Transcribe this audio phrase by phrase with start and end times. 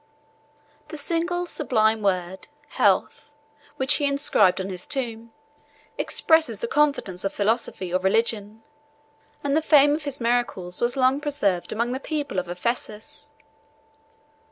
[0.87, 3.29] The single sublime word, "Health,"
[3.77, 5.31] which he inscribed on his tomb,
[5.95, 8.63] expresses the confidence of philosophy or religion;
[9.43, 13.29] and the fame of his miracles was long preserved among the people of Ephesus.